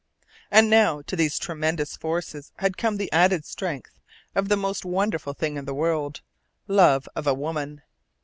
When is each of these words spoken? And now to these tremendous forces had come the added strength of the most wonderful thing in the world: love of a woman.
And 0.49 0.67
now 0.67 1.03
to 1.03 1.15
these 1.15 1.37
tremendous 1.37 1.95
forces 1.95 2.51
had 2.55 2.75
come 2.75 2.97
the 2.97 3.11
added 3.11 3.45
strength 3.45 3.99
of 4.33 4.49
the 4.49 4.57
most 4.57 4.83
wonderful 4.83 5.33
thing 5.33 5.57
in 5.57 5.65
the 5.65 5.75
world: 5.75 6.21
love 6.67 7.07
of 7.15 7.27
a 7.27 7.35
woman. 7.35 7.83